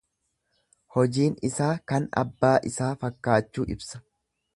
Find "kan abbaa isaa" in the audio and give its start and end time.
1.91-2.91